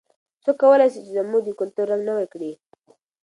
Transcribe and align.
څوک 0.43 0.57
کولای 0.61 0.87
سي 0.93 0.99
چې 1.05 1.11
زموږ 1.17 1.41
د 1.45 1.49
کلتور 1.59 1.85
رنګ 1.91 2.03
نوی 2.09 2.27
کړي؟ 2.33 2.51